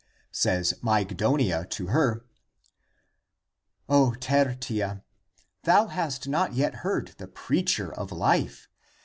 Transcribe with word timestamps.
Says 0.31 0.73
Mygdonia 0.81 1.69
to 1.69 1.87
her," 1.89 2.25
O 3.87 4.15
Tertia, 4.15 5.03
thou 5.61 5.85
hast 5.89 6.27
not 6.27 6.55
yet 6.55 6.77
heard 6.77 7.09
the 7.19 7.27
preacher 7.27 7.93
of 7.93 8.11
life! 8.11 8.67